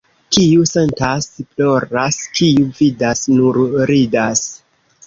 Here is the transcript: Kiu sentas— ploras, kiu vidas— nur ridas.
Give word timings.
Kiu 0.35 0.63
sentas— 0.69 1.27
ploras, 1.51 2.19
kiu 2.41 2.67
vidas— 2.81 3.23
nur 3.39 3.63
ridas. 3.95 4.47